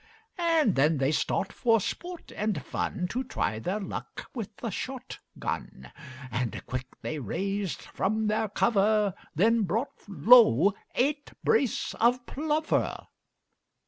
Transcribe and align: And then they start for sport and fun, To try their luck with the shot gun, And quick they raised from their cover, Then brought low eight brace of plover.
And 0.39 0.73
then 0.73 0.97
they 0.97 1.11
start 1.11 1.53
for 1.53 1.79
sport 1.79 2.31
and 2.35 2.63
fun, 2.65 3.07
To 3.09 3.23
try 3.23 3.59
their 3.59 3.79
luck 3.79 4.31
with 4.33 4.57
the 4.57 4.71
shot 4.71 5.19
gun, 5.37 5.91
And 6.31 6.65
quick 6.65 6.87
they 7.03 7.19
raised 7.19 7.81
from 7.83 8.25
their 8.25 8.49
cover, 8.49 9.13
Then 9.35 9.61
brought 9.61 9.91
low 10.07 10.73
eight 10.95 11.33
brace 11.43 11.93
of 11.93 12.25
plover. 12.25 13.09